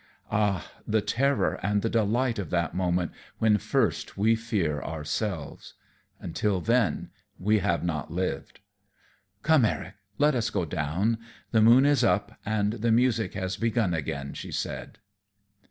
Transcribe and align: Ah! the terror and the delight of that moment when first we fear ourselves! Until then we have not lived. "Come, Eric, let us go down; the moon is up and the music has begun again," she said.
Ah! 0.31 0.67
the 0.87 0.99
terror 1.03 1.59
and 1.61 1.83
the 1.83 1.87
delight 1.91 2.39
of 2.39 2.49
that 2.49 2.73
moment 2.73 3.11
when 3.37 3.59
first 3.59 4.17
we 4.17 4.33
fear 4.35 4.81
ourselves! 4.81 5.75
Until 6.19 6.59
then 6.59 7.11
we 7.37 7.59
have 7.59 7.83
not 7.83 8.09
lived. 8.09 8.61
"Come, 9.43 9.63
Eric, 9.63 9.93
let 10.17 10.33
us 10.33 10.49
go 10.49 10.65
down; 10.65 11.19
the 11.51 11.61
moon 11.61 11.85
is 11.85 12.03
up 12.03 12.39
and 12.43 12.73
the 12.73 12.89
music 12.91 13.35
has 13.35 13.57
begun 13.57 13.93
again," 13.93 14.33
she 14.33 14.51
said. 14.51 14.97